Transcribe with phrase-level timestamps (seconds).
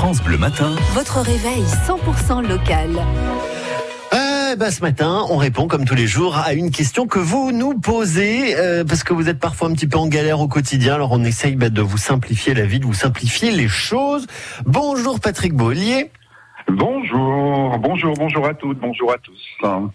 [0.00, 0.74] France Bleu Matin.
[0.94, 2.88] Votre réveil 100% local.
[4.14, 7.52] Eh ben, ce matin, on répond comme tous les jours à une question que vous
[7.52, 10.94] nous posez euh, parce que vous êtes parfois un petit peu en galère au quotidien.
[10.94, 14.26] Alors on essaye bah, de vous simplifier la vie, de vous simplifier les choses.
[14.64, 16.10] Bonjour Patrick Beaulier.
[16.66, 19.38] Bonjour, bonjour, bonjour à toutes, bonjour à tous.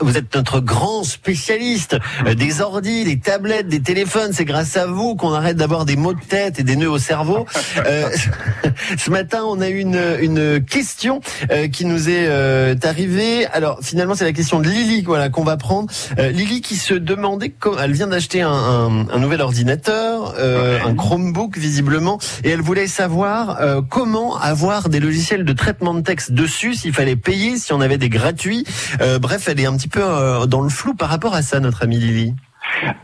[0.00, 1.96] Vous êtes notre grand spécialiste
[2.26, 4.32] euh, des ordis, des tablettes, des téléphones.
[4.32, 6.98] C'est grâce à vous qu'on arrête d'avoir des maux de tête et des nœuds au
[6.98, 7.46] cerveau.
[7.86, 8.10] Euh,
[8.98, 11.20] ce matin, on a eu une, une question
[11.50, 13.46] euh, qui nous est euh, arrivée.
[13.46, 15.88] Alors finalement, c'est la question de Lily voilà, qu'on va prendre.
[16.18, 21.56] Lily qui se demandait, comment, elle vient d'acheter un, un, un, nouvel ordinateur, un Chromebook
[21.56, 23.58] visiblement, et elle voulait savoir
[23.88, 27.98] comment avoir des logiciels de traitement de texte dessus s'il fallait payer, si on avait
[27.98, 28.64] des gratuits.
[29.00, 31.60] Euh, bref, elle est un petit peu euh, dans le flou par rapport à ça,
[31.60, 32.34] notre amie Lily.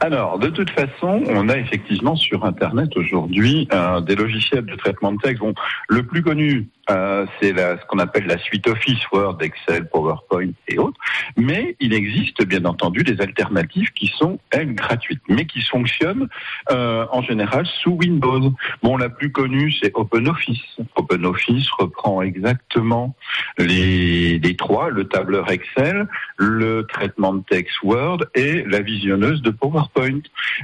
[0.01, 5.13] Alors, de toute façon, on a effectivement sur Internet aujourd'hui euh, des logiciels de traitement
[5.13, 5.43] de texte.
[5.89, 10.79] Le plus connu, euh, c'est ce qu'on appelle la suite Office, Word, Excel, PowerPoint et
[10.79, 10.99] autres.
[11.37, 16.29] Mais il existe bien entendu des alternatives qui sont, elles, gratuites, mais qui fonctionnent
[16.71, 18.53] euh, en général sous Windows.
[18.83, 20.79] Bon, la plus connue, c'est OpenOffice.
[20.97, 23.15] OpenOffice reprend exactement
[23.59, 29.51] les, les trois, le tableur Excel, le traitement de texte Word et la visionneuse de
[29.51, 30.21] PowerPoint.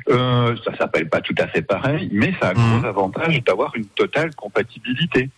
[0.09, 3.75] Euh, ça s'appelle pas tout à fait pareil, mais ça a un gros avantage d'avoir
[3.77, 5.29] une totale compatibilité.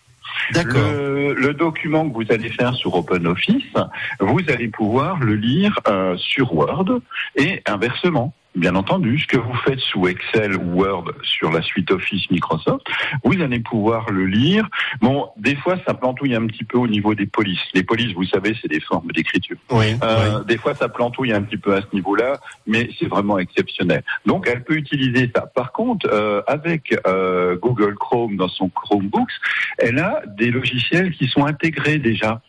[0.53, 3.73] Le, le, document que vous allez faire sur OpenOffice,
[4.19, 6.99] vous allez pouvoir le lire euh, sur Word
[7.35, 8.33] et inversement.
[8.55, 12.87] Bien entendu, ce que vous faites sous Excel ou Word sur la suite Office Microsoft,
[13.23, 14.67] vous allez pouvoir le lire.
[14.99, 17.59] Bon, des fois, ça plantouille un petit peu au niveau des polices.
[17.75, 19.57] Les polices, vous savez, c'est des formes d'écriture.
[19.69, 20.45] Oui, euh, oui.
[20.47, 24.03] Des fois, ça plantouille un petit peu à ce niveau-là, mais c'est vraiment exceptionnel.
[24.25, 25.45] Donc, elle peut utiliser ça.
[25.45, 29.31] Par contre, euh, avec euh, Google Chrome dans son Chromebooks,
[29.77, 32.41] elle a des logiciels qui sont intégrés déjà,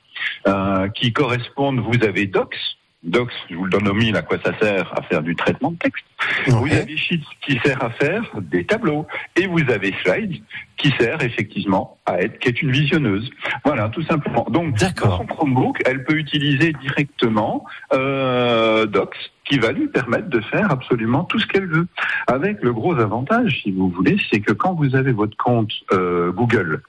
[0.47, 1.81] euh, qui correspondent.
[1.81, 2.57] Vous avez Docs.
[3.05, 5.71] Docs, je vous le donne au mille, à quoi ça sert À faire du traitement
[5.71, 6.05] de texte.
[6.49, 9.07] Vous avez Sheets qui sert à faire des tableaux.
[9.37, 10.43] Et vous avez Slides
[10.77, 13.31] qui sert effectivement à être, qui est une visionneuse.
[13.65, 14.47] Voilà, tout simplement.
[14.51, 20.41] Donc, dans son Chromebook, elle peut utiliser directement euh, Docs qui va lui permettre de
[20.41, 21.87] faire absolument tout ce qu'elle veut.
[22.27, 26.33] Avec le gros avantage, si vous voulez, c'est que quand vous avez votre compte euh,
[26.33, 26.83] Google,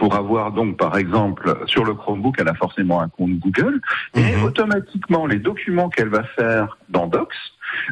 [0.00, 3.82] pour avoir donc par exemple sur le Chromebook, elle a forcément un compte Google
[4.14, 4.44] et Mhm.
[4.44, 7.34] automatiquement les documents qu'elle va faire dans Docs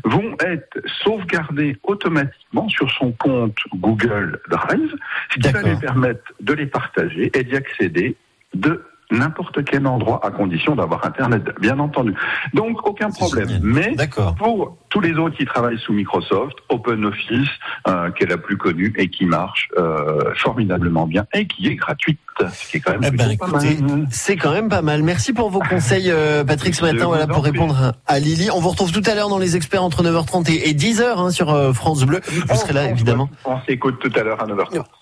[0.05, 4.95] vont être sauvegardés automatiquement sur son compte Google Drive,
[5.35, 8.17] ce qui va lui permettre de les partager et d'y accéder
[8.55, 12.15] de n'importe quel endroit à condition d'avoir Internet, bien entendu.
[12.55, 13.49] Donc aucun problème.
[13.49, 13.63] génial.
[13.63, 13.97] Mais
[14.39, 17.49] pour tous les autres qui travaillent sous Microsoft, OpenOffice,
[17.87, 21.75] euh, qui est la plus connue et qui marche euh, formidablement bien et qui est
[21.75, 23.79] gratuite, ce qui est quand même Eh ben, écoutez,
[24.11, 25.03] c'est quand même pas mal.
[25.03, 28.51] Merci pour vos conseils, euh, Patrick, ce matin, voilà, pour répondre à Lily.
[28.53, 31.31] On vous retrouve tout à l'heure dans les experts entre 9h30 et et 10h hein,
[31.31, 32.21] sur euh, France Bleu.
[32.27, 33.31] Vous serez là, évidemment.
[33.45, 34.85] On s'écoute tout à l'heure à 9h30.